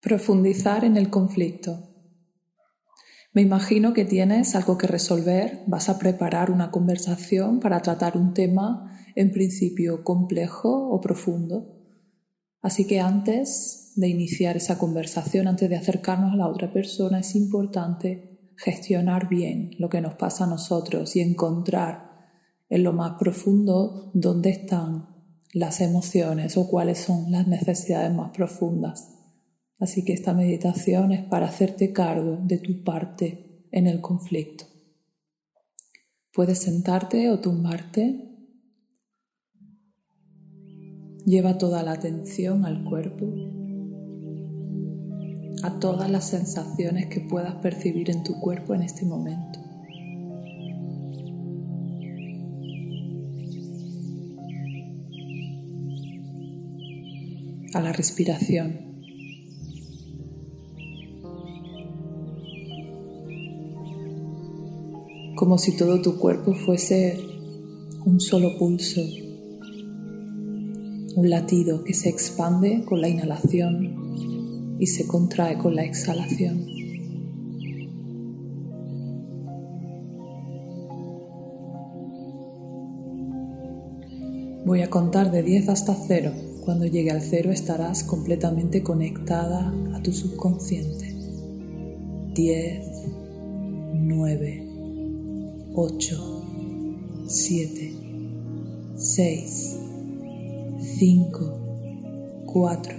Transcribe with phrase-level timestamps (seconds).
[0.00, 1.88] Profundizar en el conflicto.
[3.32, 8.32] Me imagino que tienes algo que resolver, vas a preparar una conversación para tratar un
[8.32, 11.82] tema en principio complejo o profundo.
[12.62, 17.34] Así que antes de iniciar esa conversación, antes de acercarnos a la otra persona, es
[17.34, 22.12] importante gestionar bien lo que nos pasa a nosotros y encontrar
[22.68, 25.08] en lo más profundo dónde están
[25.52, 29.17] las emociones o cuáles son las necesidades más profundas.
[29.78, 34.64] Así que esta meditación es para hacerte cargo de tu parte en el conflicto.
[36.32, 38.24] Puedes sentarte o tumbarte.
[41.24, 43.26] Lleva toda la atención al cuerpo,
[45.62, 49.60] a todas las sensaciones que puedas percibir en tu cuerpo en este momento.
[57.74, 58.97] A la respiración.
[65.38, 67.16] Como si todo tu cuerpo fuese
[68.04, 69.00] un solo pulso,
[71.14, 76.66] un latido que se expande con la inhalación y se contrae con la exhalación.
[84.66, 86.32] Voy a contar de 10 hasta 0.
[86.64, 91.14] Cuando llegue al 0 estarás completamente conectada a tu subconsciente.
[92.34, 92.86] 10,
[93.94, 94.67] 9,
[95.80, 97.94] 8, 7,
[98.96, 99.78] 6,
[100.98, 102.94] 5, 4,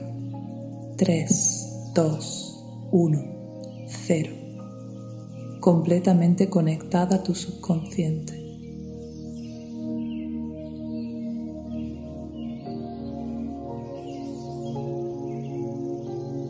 [0.96, 2.64] 3, 2,
[2.94, 3.20] 1,
[3.86, 4.32] 0.
[5.60, 8.34] Completamente conectada a tu subconsciente.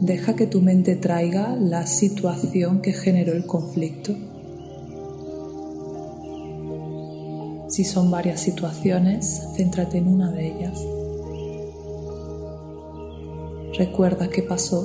[0.01, 4.13] Deja que tu mente traiga la situación que generó el conflicto
[7.69, 10.83] Si son varias situaciones, céntrate en una de ellas.
[13.77, 14.81] Recuerda qué pasó,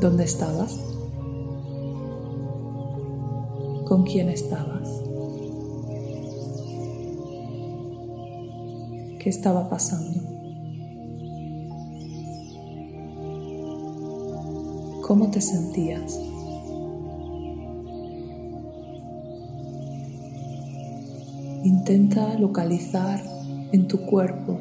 [0.00, 0.76] dónde estabas,
[3.86, 4.90] con quién estabas,
[9.20, 10.20] qué estaba pasando,
[15.06, 16.18] cómo te sentías.
[21.80, 23.24] Intenta localizar
[23.72, 24.60] en tu cuerpo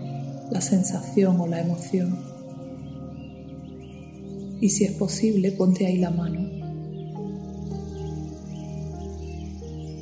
[0.51, 2.17] la sensación o la emoción.
[4.61, 6.49] Y si es posible, ponte ahí la mano.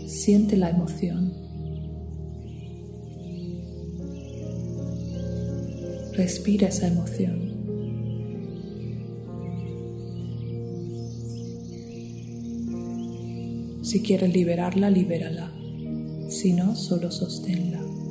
[0.07, 1.33] Siente la emoción.
[6.13, 7.47] Respira esa emoción.
[13.81, 15.56] Si quieres liberarla, libérala
[16.27, 18.06] sino solo sosténla.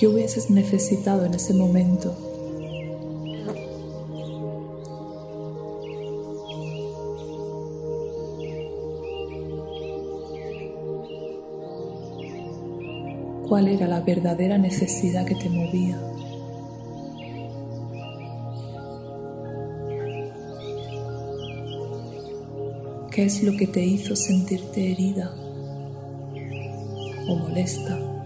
[0.00, 2.16] ¿Qué hubieses necesitado en ese momento?
[13.46, 16.00] ¿Cuál era la verdadera necesidad que te movía?
[23.10, 25.34] ¿Qué es lo que te hizo sentirte herida
[27.28, 28.19] o molesta?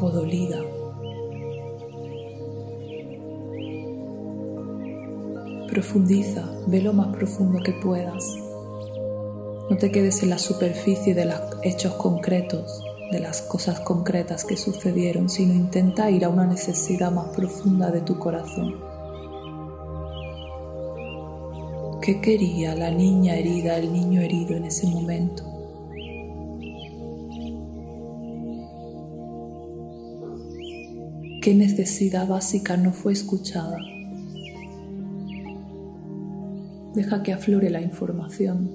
[0.00, 0.60] O dolida.
[5.68, 8.24] Profundiza, ve lo más profundo que puedas.
[9.68, 14.56] No te quedes en la superficie de los hechos concretos, de las cosas concretas que
[14.56, 18.74] sucedieron, sino intenta ir a una necesidad más profunda de tu corazón.
[22.00, 25.55] ¿Qué quería la niña herida, el niño herido en ese momento?
[31.46, 33.78] ¿Qué necesidad básica no fue escuchada?
[36.92, 38.68] Deja que aflore la información.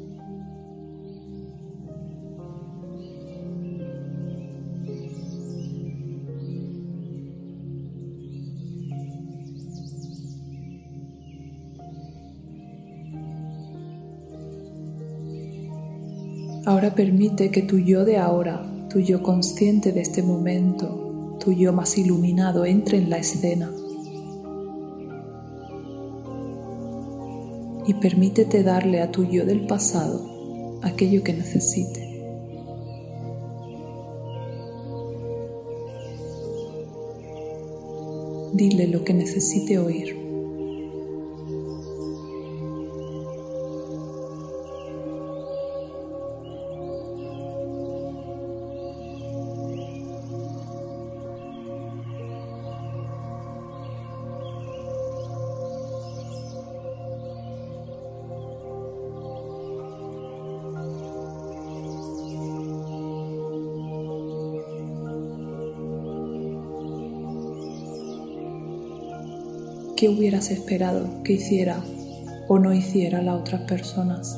[16.66, 21.11] Ahora permite que tu yo de ahora, tu yo consciente de este momento,
[21.44, 23.72] tu yo más iluminado entre en la escena.
[27.88, 32.12] Y permítete darle a tu yo del pasado aquello que necesite.
[38.54, 40.21] Dile lo que necesite oír.
[70.02, 71.80] ¿Qué hubieras esperado que hiciera
[72.48, 74.36] o no hiciera las otras personas?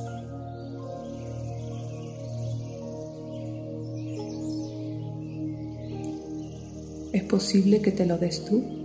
[7.13, 8.82] ¿Es posible que te lo des tú?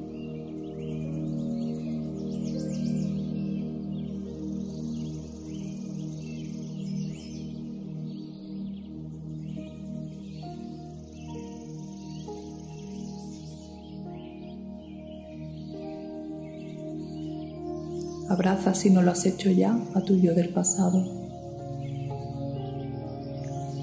[18.28, 21.02] Abraza si no lo has hecho ya a tu yo del pasado.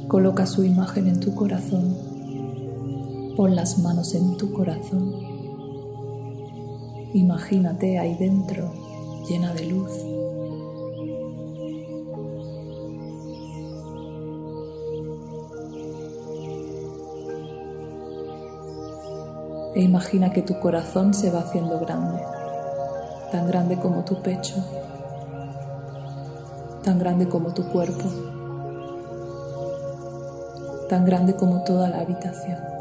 [0.08, 1.98] Coloca su imagen en tu corazón.
[3.36, 5.16] Pon las manos en tu corazón.
[7.16, 8.72] Imagínate ahí dentro,
[9.28, 9.92] llena de luz.
[19.74, 22.35] E imagina que tu corazón se va haciendo grande
[23.32, 24.56] tan grande como tu pecho,
[26.84, 28.10] tan grande como tu cuerpo,
[30.90, 32.76] tan grande como toda la habitación.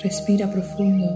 [0.00, 1.06] Respira profundo.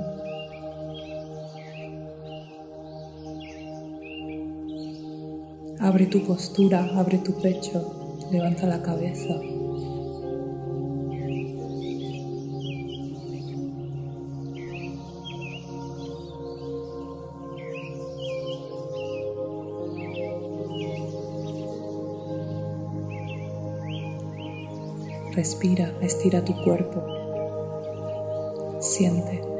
[5.78, 9.34] Abre tu postura, abre tu pecho, levanta la cabeza.
[25.34, 27.02] Respira, estira tu cuerpo.
[28.80, 29.51] Siente.